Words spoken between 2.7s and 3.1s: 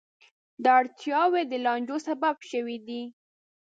دي.